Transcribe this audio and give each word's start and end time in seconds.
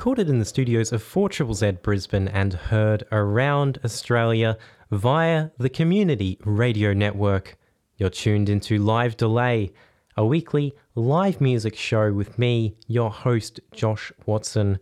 recorded 0.00 0.30
in 0.30 0.38
the 0.38 0.46
studios 0.46 0.92
of 0.92 1.02
4 1.02 1.28
Z 1.52 1.72
Brisbane 1.82 2.28
and 2.28 2.54
heard 2.54 3.04
around 3.12 3.78
Australia 3.84 4.56
via 4.90 5.50
the 5.58 5.68
Community 5.68 6.38
Radio 6.42 6.94
Network. 6.94 7.58
You're 7.98 8.08
tuned 8.08 8.48
into 8.48 8.78
Live 8.78 9.18
Delay, 9.18 9.74
a 10.16 10.24
weekly 10.24 10.72
live 10.94 11.42
music 11.42 11.76
show 11.76 12.14
with 12.14 12.38
me, 12.38 12.78
your 12.86 13.10
host, 13.10 13.60
Josh 13.72 14.10
Watson. 14.24 14.78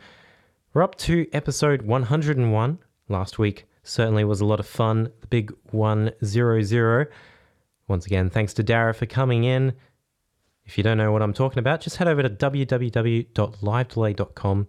We're 0.72 0.84
up 0.84 0.94
to 0.98 1.26
episode 1.32 1.82
101. 1.82 2.78
Last 3.08 3.40
week 3.40 3.66
certainly 3.82 4.22
was 4.22 4.40
a 4.40 4.46
lot 4.46 4.60
of 4.60 4.68
fun, 4.68 5.10
the 5.20 5.26
big 5.26 5.52
100. 5.72 7.08
Once 7.88 8.06
again, 8.06 8.30
thanks 8.30 8.54
to 8.54 8.62
Dara 8.62 8.94
for 8.94 9.06
coming 9.06 9.42
in. 9.42 9.72
If 10.64 10.78
you 10.78 10.84
don't 10.84 10.98
know 10.98 11.10
what 11.10 11.22
I'm 11.22 11.34
talking 11.34 11.58
about, 11.58 11.80
just 11.80 11.96
head 11.96 12.06
over 12.06 12.22
to 12.22 12.30
www.livedelay.com. 12.30 14.68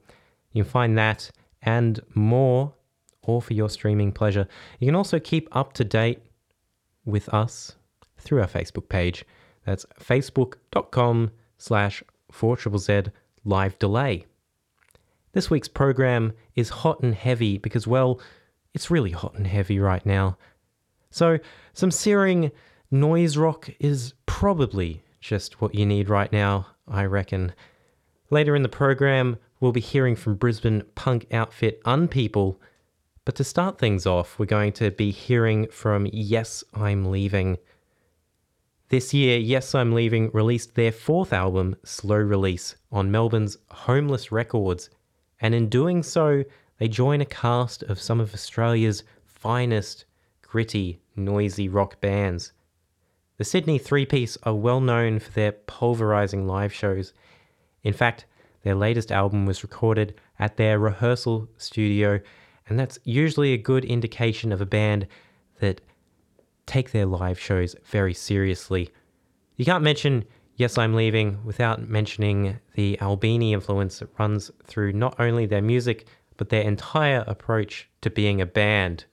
You 0.52 0.64
can 0.64 0.72
find 0.72 0.98
that 0.98 1.32
and 1.62 2.00
more, 2.14 2.74
all 3.22 3.42
for 3.42 3.54
your 3.54 3.70
streaming 3.70 4.12
pleasure. 4.12 4.48
You 4.80 4.88
can 4.88 4.96
also 4.96 5.20
keep 5.20 5.48
up 5.52 5.74
to 5.74 5.84
date 5.84 6.20
with 7.06 7.30
us 7.34 7.76
through 8.18 8.42
our 8.42 8.48
Facebook 8.48 8.90
page. 8.90 9.26
That's 9.66 9.86
facebook.com 10.00 11.32
slash 11.58 12.04
4ZZZ 12.32 13.12
live 13.44 13.78
delay. 13.80 14.26
This 15.34 15.50
week's 15.50 15.68
program 15.68 16.34
is 16.56 16.70
hot 16.70 17.02
and 17.02 17.14
heavy 17.14 17.58
because, 17.58 17.86
well, 17.86 18.20
it's 18.74 18.90
really 18.90 19.12
hot 19.12 19.36
and 19.36 19.46
heavy 19.46 19.80
right 19.80 20.06
now. 20.06 20.38
So, 21.12 21.40
some 21.74 21.92
searing 21.92 22.52
noise 22.92 23.38
rock 23.38 23.70
is 23.80 24.14
probably 24.26 25.04
just 25.20 25.62
what 25.62 25.76
you 25.76 25.86
need 25.86 26.10
right 26.10 26.32
now, 26.32 26.68
I 26.88 27.06
reckon. 27.06 27.54
Later 28.30 28.56
in 28.56 28.64
the 28.64 28.70
program, 28.70 29.38
we'll 29.60 29.72
be 29.72 29.80
hearing 29.80 30.16
from 30.16 30.36
Brisbane 30.36 30.84
punk 30.96 31.26
outfit 31.32 31.84
Unpeople. 31.84 32.58
But 33.26 33.36
to 33.36 33.44
start 33.44 33.78
things 33.78 34.06
off, 34.06 34.40
we're 34.40 34.46
going 34.46 34.74
to 34.74 34.92
be 34.92 35.12
hearing 35.12 35.68
from 35.68 36.08
Yes, 36.12 36.64
I'm 36.74 37.06
Leaving. 37.06 37.58
This 38.90 39.14
year, 39.14 39.38
Yes, 39.38 39.76
I'm 39.76 39.94
Leaving 39.94 40.32
released 40.34 40.76
their 40.76 40.92
fourth 40.92 41.32
album, 41.32 41.76
Slow 41.84 42.18
Release, 42.18 42.76
on 42.92 43.12
Melbourne's 43.12 43.58
Homeless 43.70 44.32
Records. 44.32 44.90
And 45.40 45.54
in 45.54 45.70
doing 45.70 46.02
so, 46.02 46.44
they 46.80 46.88
join 46.88 47.22
a 47.22 47.26
cast 47.26 47.84
of 47.84 48.02
some 48.02 48.20
of 48.20 48.34
Australia's 48.34 49.04
finest, 49.26 50.06
gritty, 50.42 51.00
noisy 51.16 51.70
rock 51.70 52.02
bands. 52.02 52.54
The 53.38 53.44
Sydney 53.44 53.78
three 53.78 54.06
piece 54.06 54.38
are 54.44 54.56
well 54.56 54.82
known 54.82 55.20
for 55.20 55.32
their 55.32 55.52
pulverizing 55.52 56.48
live 56.48 56.74
shows. 56.74 57.14
In 57.84 57.94
fact, 57.94 58.26
their 58.64 58.76
latest 58.76 59.12
album 59.12 59.46
was 59.46 59.64
recorded 59.64 60.20
at 60.38 60.58
their 60.58 60.80
rehearsal 60.80 61.48
studio, 61.58 62.20
and 62.68 62.80
that's 62.80 63.00
usually 63.04 63.54
a 63.54 63.58
good 63.58 63.86
indication 63.86 64.52
of 64.52 64.62
a 64.62 64.66
band 64.66 65.08
that 65.60 65.82
take 66.66 66.92
their 66.92 67.06
live 67.06 67.40
shows 67.40 67.76
very 67.86 68.14
seriously. 68.14 68.90
You 69.56 69.66
can't 69.66 69.84
mention 69.84 70.26
Yes, 70.60 70.78
I'm 70.78 70.94
Leaving 70.94 71.40
without 71.46 71.88
mentioning 71.88 72.60
the 72.76 73.00
Albini 73.00 73.54
influence 73.54 74.00
that 74.00 74.10
runs 74.20 74.52
through 74.66 74.92
not 74.92 75.18
only 75.18 75.46
their 75.46 75.62
music, 75.62 76.06
but 76.36 76.50
their 76.50 76.64
entire 76.64 77.24
approach 77.28 77.90
to 78.02 78.10
being 78.10 78.42
a 78.42 78.46
band. 78.46 79.06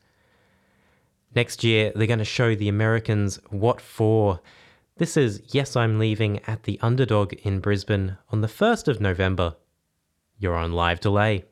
Next 1.37 1.63
year, 1.63 1.93
they're 1.95 2.09
going 2.09 2.19
to 2.19 2.25
show 2.25 2.57
the 2.57 2.69
Americans 2.69 3.39
what 3.51 3.81
for. 3.81 4.41
This 4.99 5.19
is 5.19 5.43
Yes, 5.49 5.77
I'm 5.77 5.99
Leaving 5.99 6.41
at 6.47 6.63
the 6.63 6.79
Underdog 6.81 7.35
in 7.43 7.61
Brisbane 7.61 8.17
on 8.31 8.41
the 8.41 8.49
1st 8.49 8.89
of 8.89 8.99
November. 8.99 9.57
You're 10.39 10.57
on 10.57 10.73
live 10.73 11.01
delay. 11.01 11.45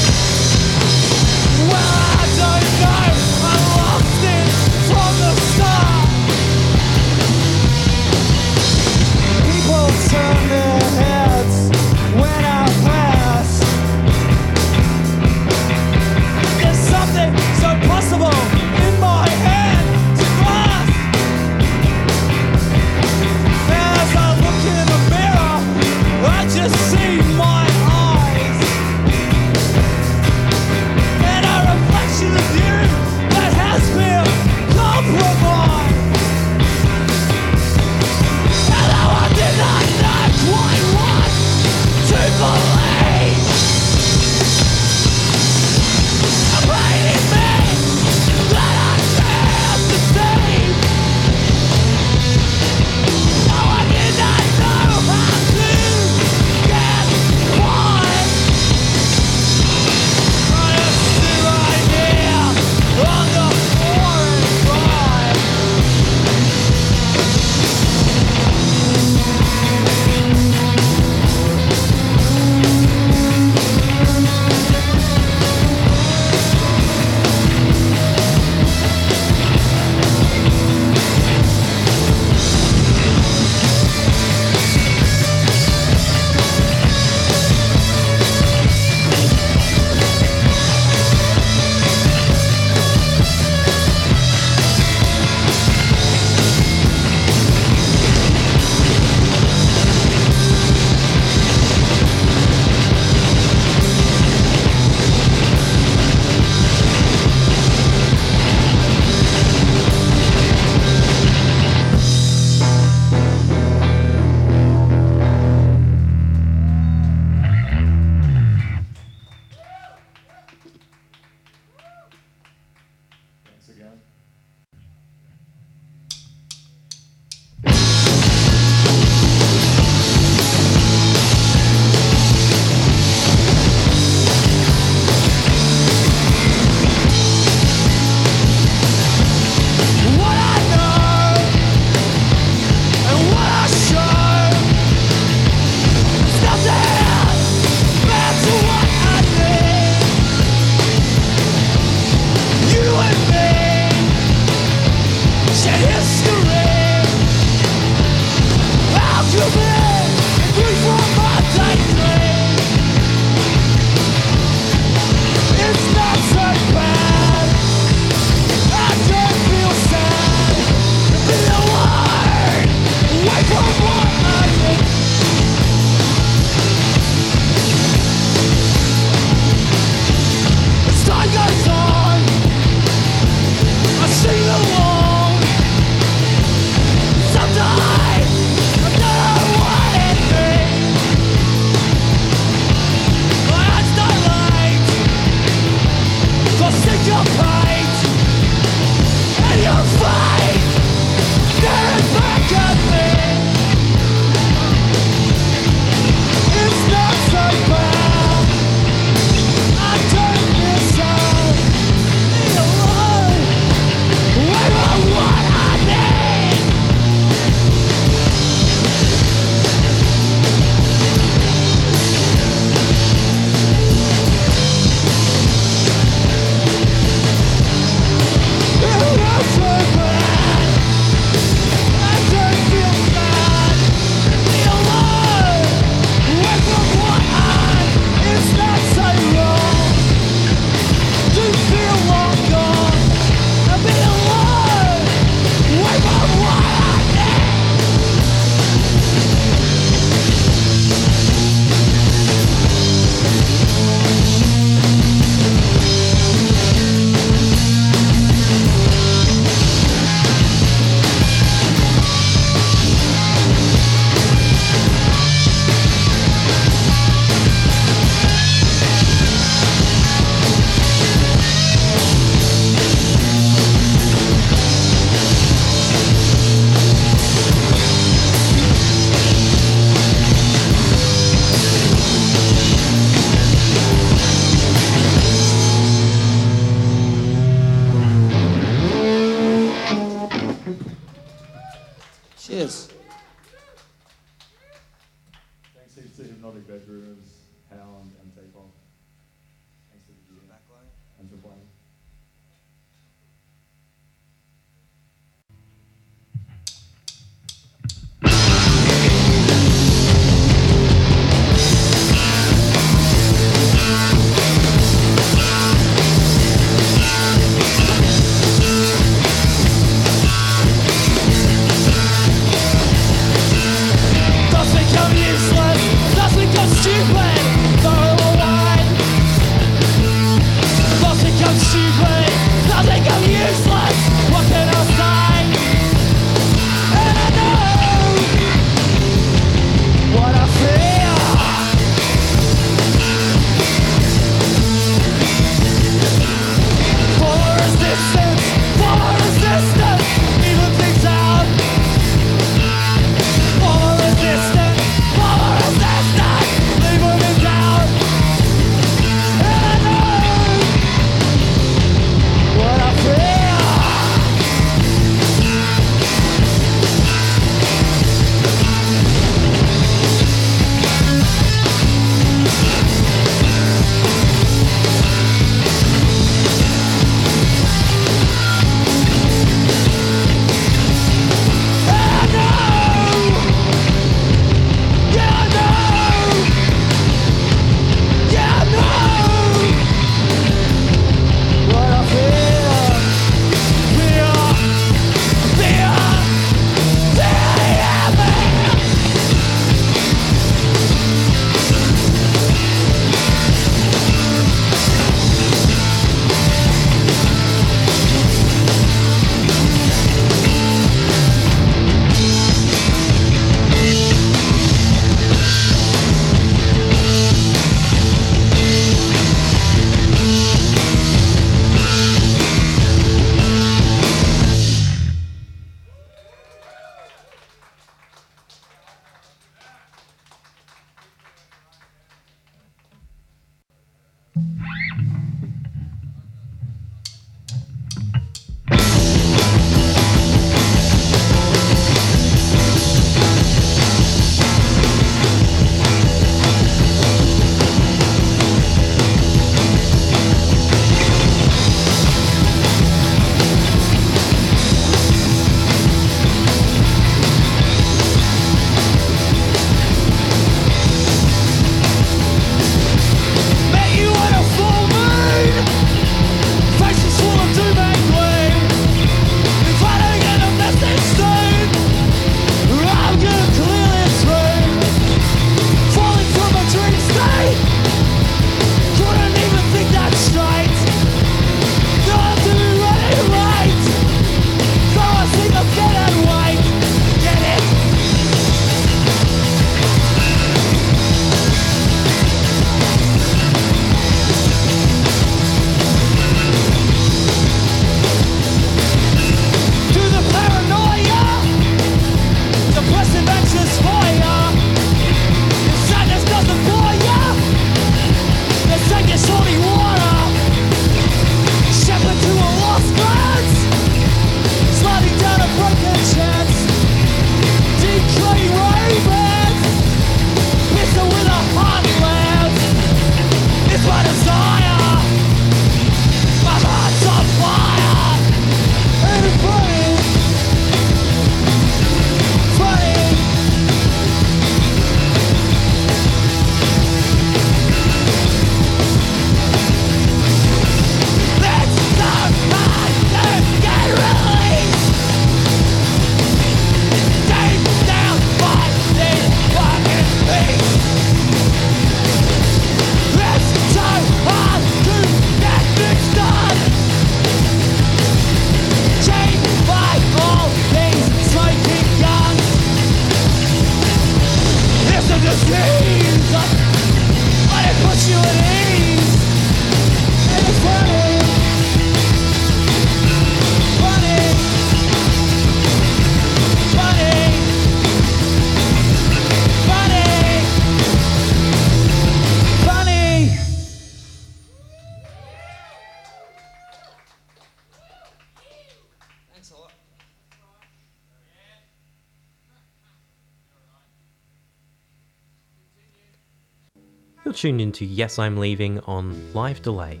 Tuned 597.38 597.60
into 597.60 597.84
Yes, 597.84 598.18
I'm 598.18 598.36
Leaving 598.36 598.80
on 598.80 599.14
live 599.32 599.62
delay. 599.62 600.00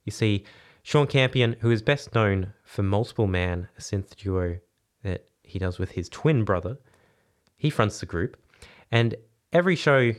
You 0.03 0.11
see, 0.11 0.43
Sean 0.83 1.07
Campion, 1.07 1.55
who 1.61 1.71
is 1.71 1.81
best 1.81 2.13
known 2.13 2.51
for 2.65 2.83
Multiple 2.83 3.27
Man, 3.27 3.69
a 3.77 3.81
synth 3.81 4.13
duo 4.17 4.57
that 5.03 5.29
he 5.41 5.57
does 5.57 5.79
with 5.79 5.91
his 5.91 6.09
twin 6.09 6.43
brother, 6.43 6.79
he 7.55 7.69
fronts 7.69 8.01
the 8.01 8.05
group. 8.05 8.35
And 8.91 9.15
every 9.53 9.77
show 9.77 10.11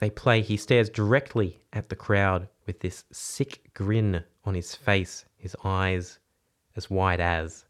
they 0.00 0.10
play, 0.10 0.42
he 0.42 0.56
stares 0.56 0.90
directly 0.90 1.62
at 1.72 1.88
the 1.88 1.94
crowd 1.94 2.48
with 2.66 2.80
this 2.80 3.04
sick 3.12 3.72
grin 3.74 4.24
on 4.44 4.54
his 4.54 4.74
face, 4.74 5.24
his 5.36 5.54
eyes 5.62 6.18
as 6.74 6.90
wide 6.90 7.20
as. 7.20 7.64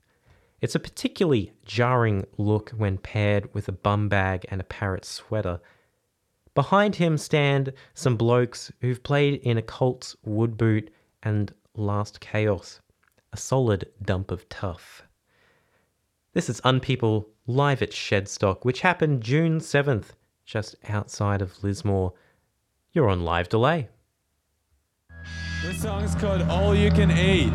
It's 0.64 0.74
a 0.74 0.81
particularly 0.81 1.53
jarring 1.66 2.24
look 2.38 2.70
when 2.70 2.96
paired 2.96 3.53
with 3.53 3.68
a 3.68 3.72
bum 3.72 4.09
bag 4.09 4.46
and 4.48 4.62
a 4.62 4.64
parrot 4.64 5.05
sweater. 5.05 5.61
Behind 6.55 6.96
him 6.96 7.18
stand 7.18 7.74
some 7.92 8.16
blokes 8.16 8.72
who've 8.81 9.03
played 9.03 9.42
in 9.42 9.59
Occult's 9.59 10.16
Wood 10.24 10.57
Boot 10.57 10.90
and 11.22 11.53
Last 11.77 12.20
Chaos, 12.20 12.81
a 13.35 13.37
solid 13.37 13.90
dump 14.00 14.31
of 14.31 14.48
tough. 14.48 15.03
This 16.33 16.48
is 16.48 16.62
Unpeople 16.62 17.27
live 17.46 17.83
at 17.83 17.90
Shedstock, 17.90 18.64
which 18.64 18.81
happened 18.81 19.22
June 19.22 19.59
7th, 19.59 20.12
just 20.46 20.77
outside 20.88 21.42
of 21.42 21.62
Lismore. 21.62 22.14
You're 22.94 23.11
on 23.11 23.22
live 23.22 23.50
delay. 23.50 23.90
This 25.62 25.83
song 25.83 26.05
is 26.05 26.14
called 26.14 26.40
All 26.48 26.74
You 26.74 26.90
Can 26.90 27.11
Eat. 27.11 27.53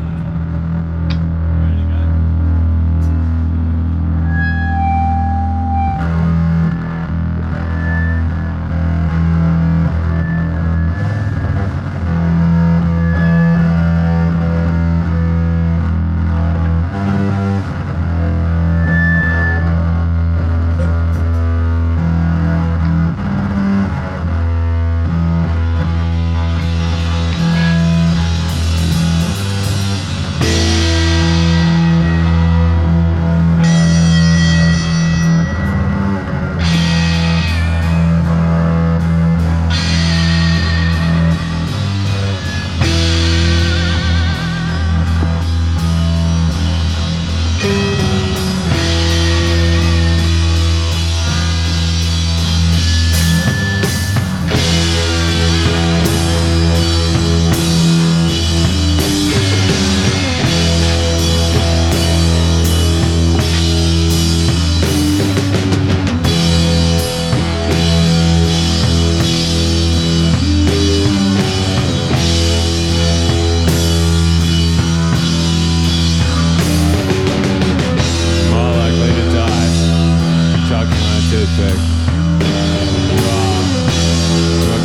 A 81.32 81.36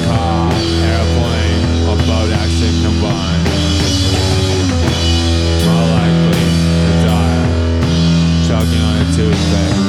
car, 0.06 0.54
airplane, 0.54 1.66
or 1.90 1.98
boat 2.06 2.32
accident 2.32 2.86
combined. 2.86 3.46
More 5.66 5.88
likely 5.98 6.46
to 6.86 6.94
die. 7.04 7.46
Choking 8.48 8.82
on 8.82 8.96
a 9.02 9.04
toothpick. 9.16 9.85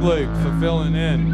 Doug 0.00 0.28
for 0.42 0.60
filling 0.60 0.94
in. 0.94 1.27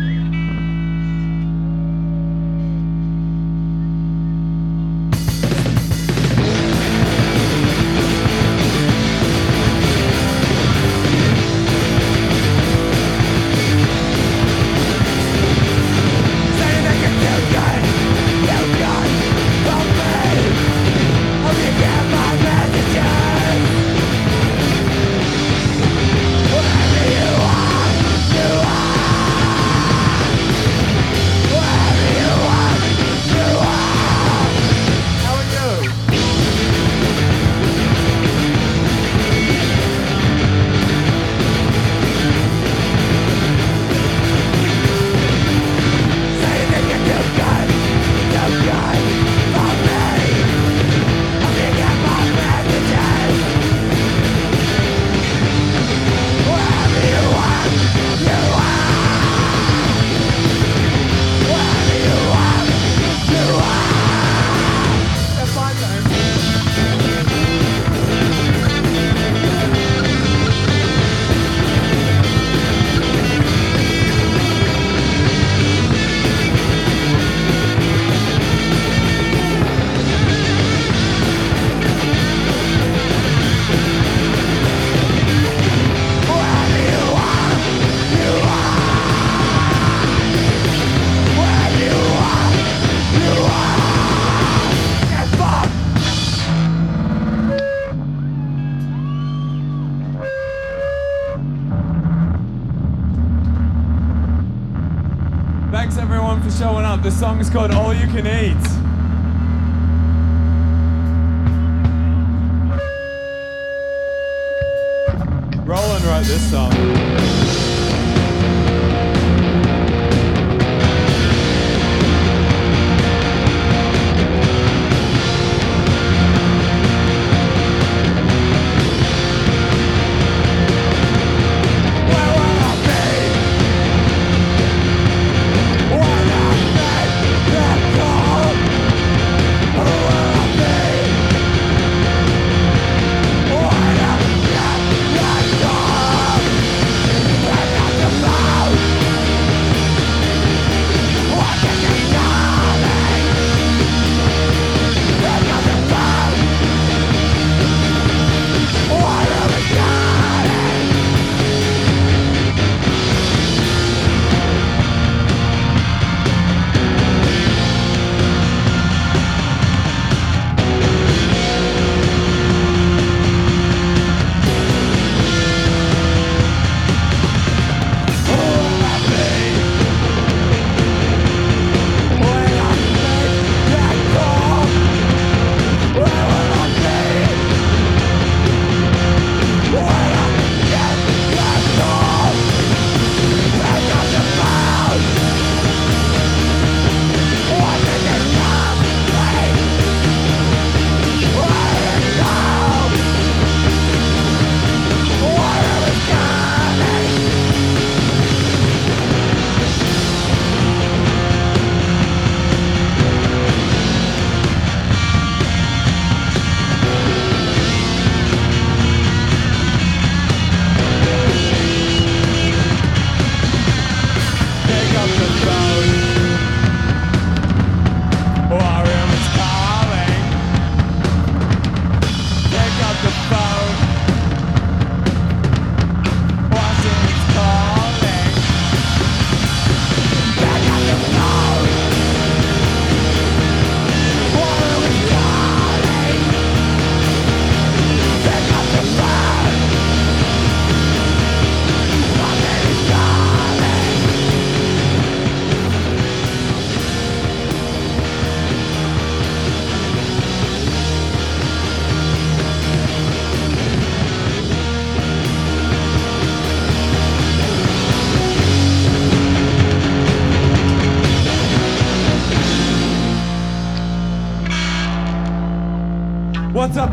song 107.25 107.41
is 107.41 107.49
called 107.49 107.71
All 107.71 107.95
You 107.95 108.07
Can 108.09 108.27
Eat. 108.27 108.74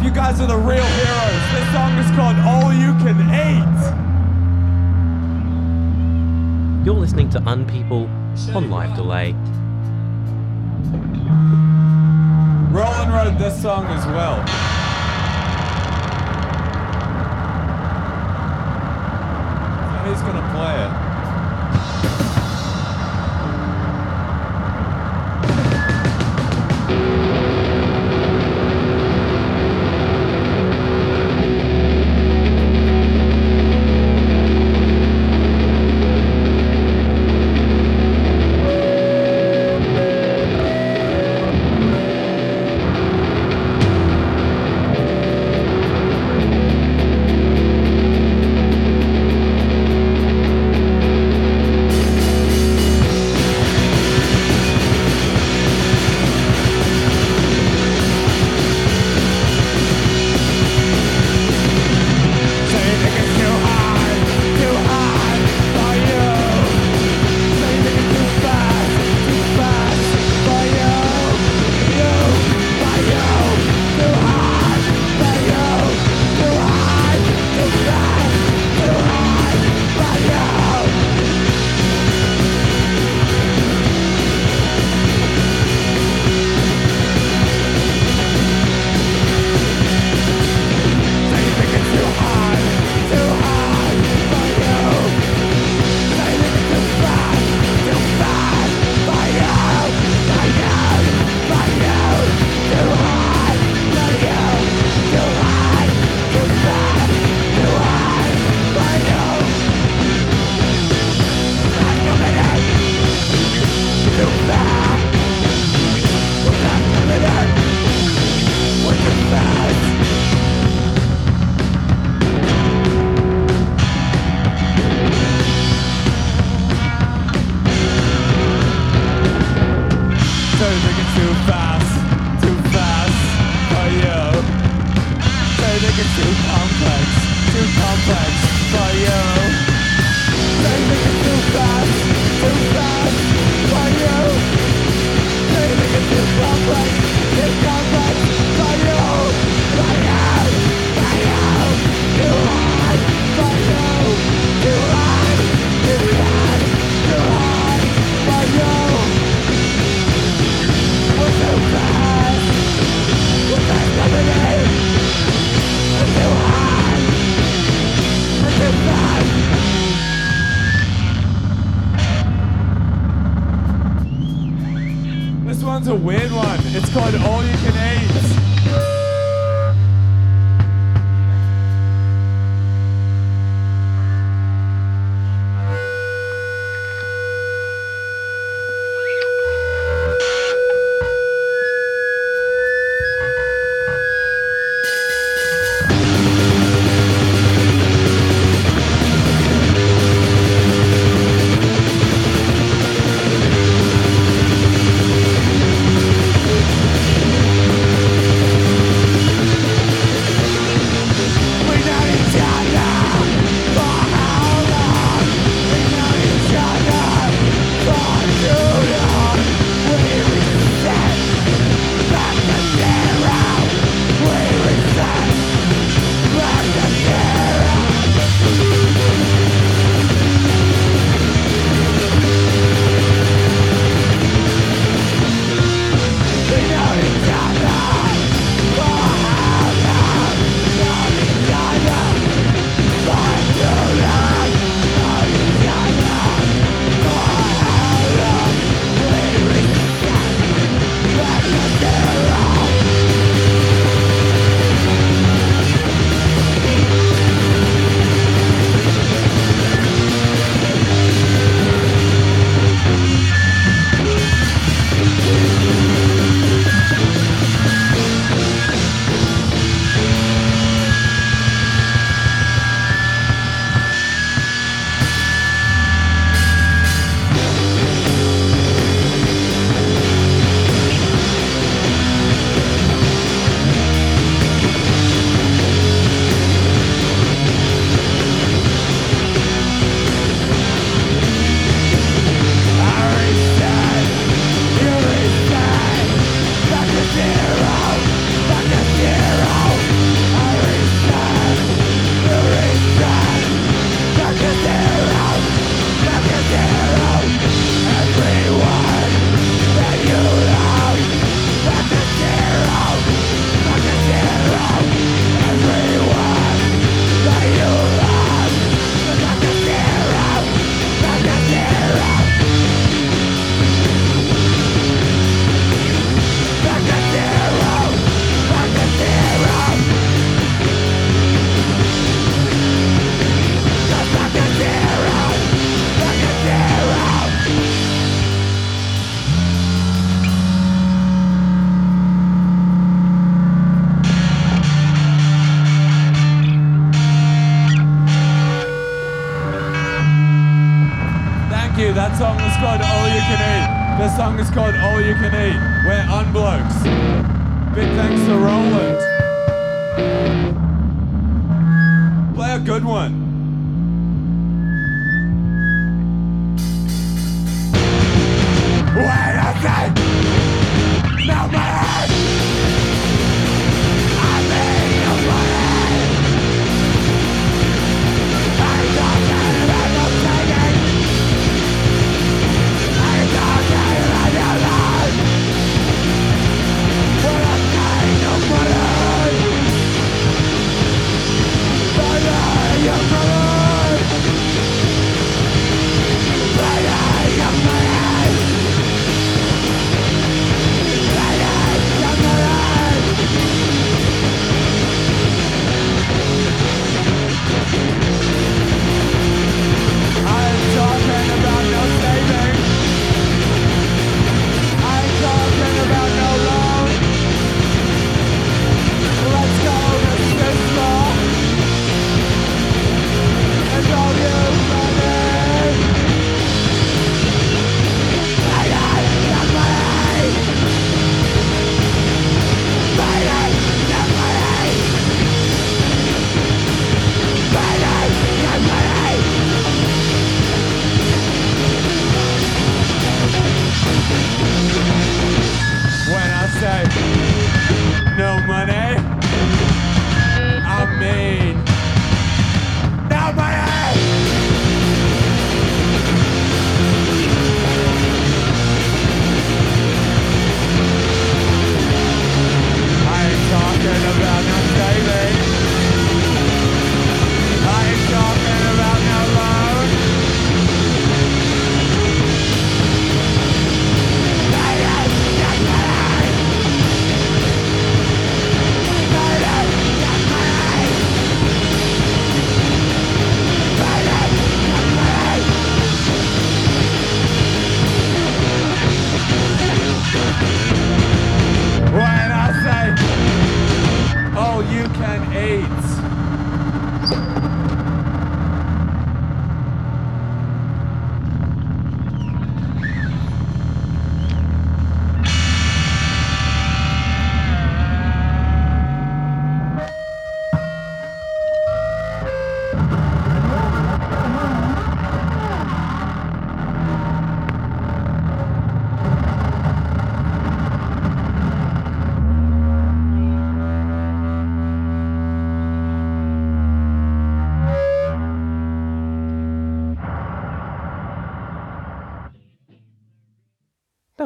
Up? 0.01 0.05
You 0.05 0.11
guys 0.11 0.39
are 0.41 0.47
the 0.47 0.57
real 0.57 0.83
heroes. 0.83 1.41
This 1.53 1.71
song 1.73 1.97
is 1.97 2.11
called 2.15 2.37
All 2.45 2.73
You 2.73 2.93
Can 3.03 3.17
Eat. 3.29 3.81
You're 6.85 6.95
listening 6.95 7.29
to 7.31 7.39
Unpeople 7.41 8.09
on 8.55 8.69
live 8.69 8.95
delay. 8.95 9.33
Roland 12.71 13.13
wrote 13.13 13.37
this 13.37 13.61
song 13.61 13.85
as 13.87 14.05
well. 14.07 14.41
He's 20.07 20.21
gonna 20.21 20.41
play 20.53 20.83
it. 20.83 21.00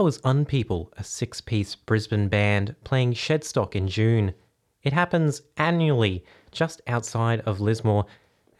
Was 0.06 0.20
Unpeople, 0.20 0.90
a 0.98 1.04
six 1.04 1.42
piece 1.42 1.74
Brisbane 1.74 2.28
band 2.28 2.76
playing 2.84 3.14
Shedstock 3.14 3.74
in 3.74 3.88
June. 3.88 4.36
It 4.84 4.94
happens 4.94 5.42
annually 5.58 6.24
just 6.52 6.80
outside 6.86 7.40
of 7.40 7.60
Lismore 7.60 8.06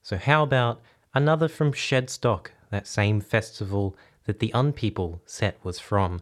So, 0.01 0.15
how 0.15 0.43
about 0.43 0.82
another 1.13 1.47
from 1.47 1.73
Shedstock, 1.73 2.47
that 2.69 2.87
same 2.87 3.21
festival 3.21 3.95
that 4.25 4.39
the 4.39 4.51
Unpeople 4.53 5.21
set 5.25 5.57
was 5.63 5.79
from? 5.79 6.21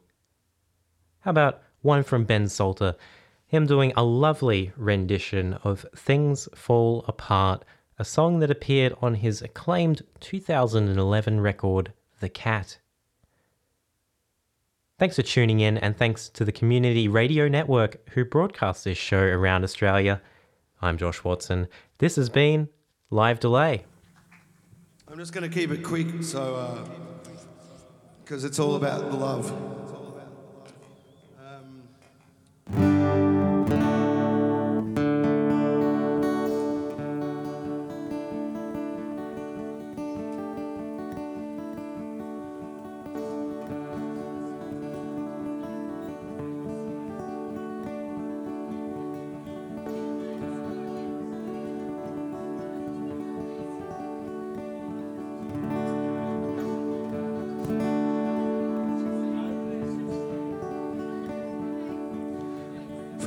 How 1.22 1.32
about 1.32 1.62
one 1.82 2.04
from 2.04 2.26
Ben 2.26 2.48
Salter, 2.48 2.96
him 3.48 3.66
doing 3.66 3.94
a 3.96 4.04
lovely 4.04 4.72
rendition 4.76 5.54
of 5.64 5.86
Things 5.96 6.50
Fall 6.56 7.06
Apart, 7.08 7.64
a 7.98 8.06
song 8.06 8.40
that 8.40 8.52
appeared 8.52 8.94
on 9.02 9.16
his 9.16 9.42
acclaimed 9.42 10.02
2011 10.20 11.40
record, 11.40 11.94
The 12.20 12.30
Cat. 12.30 12.80
Thanks 14.98 15.16
for 15.16 15.22
tuning 15.22 15.60
in, 15.60 15.78
and 15.78 15.96
thanks 15.96 16.30
to 16.30 16.46
the 16.46 16.52
Community 16.52 17.08
Radio 17.08 17.48
Network 17.48 18.10
who 18.10 18.26
broadcast 18.26 18.84
this 18.84 18.98
show 18.98 19.22
around 19.22 19.64
Australia. 19.64 20.22
I'm 20.82 20.98
Josh 20.98 21.24
Watson. 21.24 21.68
This 21.98 22.16
has 22.16 22.30
been 22.30 22.70
Live 23.10 23.40
Delay. 23.40 23.86
I'm 25.08 25.20
just 25.20 25.34
going 25.34 25.48
to 25.48 25.56
keep 25.56 25.70
it 25.70 25.84
quick, 25.84 26.24
so 26.24 26.56
uh, 26.56 26.84
because 28.24 28.44
it's 28.44 28.58
all 28.58 28.76
about 28.76 29.12
the 29.12 29.18
love. 29.18 29.85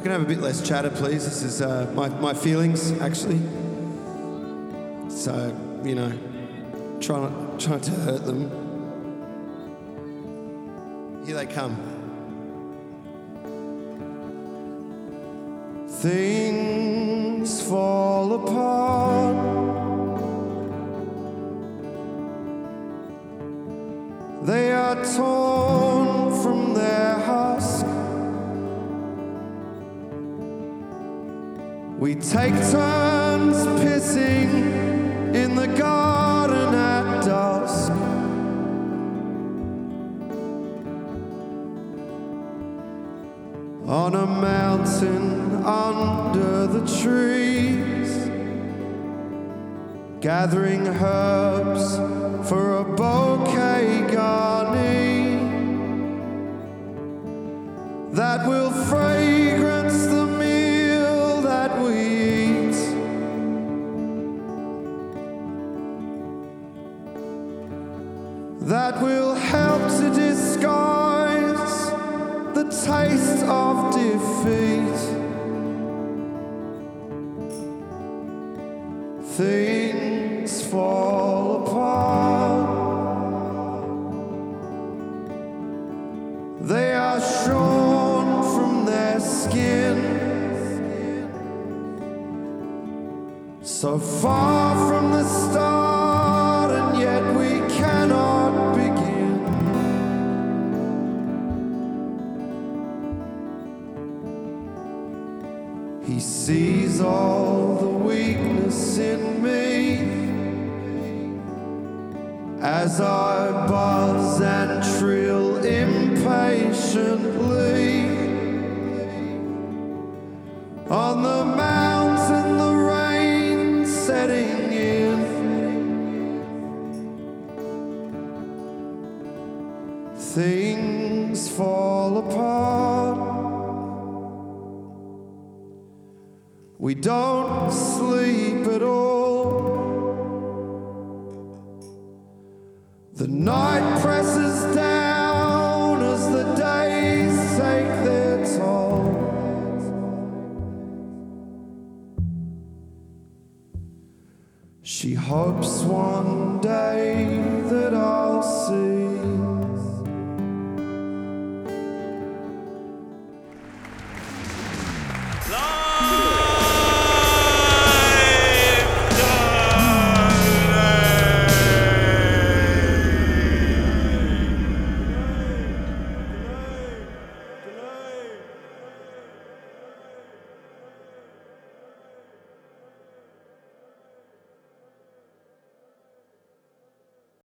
can 0.09 0.21
have 0.21 0.27
a 0.27 0.35
bit 0.35 0.41
less 0.43 0.67
chatter, 0.67 0.89
please. 0.89 1.27
This 1.27 1.43
is 1.43 1.61
uh, 1.61 1.93
my, 1.95 2.09
my 2.09 2.33
feelings, 2.33 2.93
actually. 2.99 3.41
So, 5.11 5.55
you 5.85 5.95
know, 5.95 6.11
try 6.99 7.21
not, 7.21 7.61
try 7.61 7.73
not 7.73 7.83
to 7.83 7.91
hurt 7.91 8.25
them. 8.25 8.49
Here 11.27 11.37
they 11.37 11.45
come. 11.45 11.77
Things 15.89 17.61
fall 17.61 18.33
apart. 18.33 19.37
They 24.47 24.73
are 24.73 25.05
torn 25.17 26.43
from 26.43 26.73
their 26.73 27.18
take 32.21 32.53
turns 32.73 33.57
pissing 33.81 35.35
in 35.35 35.55
the 35.55 35.69
garden 35.69 36.75
at 36.75 37.25
dusk. 37.25 37.93
On 43.87 44.15
a 44.17 44.27
mountain 44.27 45.65
under 45.65 46.67
the 46.67 46.81
trees, 47.01 48.29
gathering 50.21 50.89
herbs 50.89 51.97
for 52.49 52.78
afar 93.99 94.58